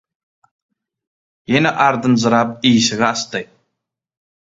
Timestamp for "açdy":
3.11-3.43